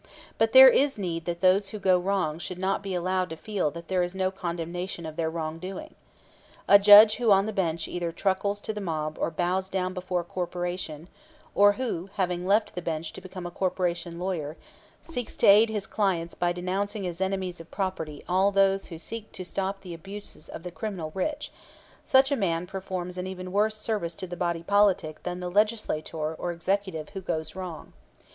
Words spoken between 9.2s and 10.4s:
bows down before a